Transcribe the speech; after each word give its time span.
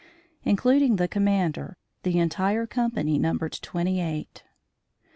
Including 0.43 0.95
the 0.95 1.07
commander, 1.07 1.77
the 2.01 2.17
entire 2.17 2.65
company 2.65 3.19
numbered 3.19 3.59
twenty 3.61 3.99
eight. 4.01 4.41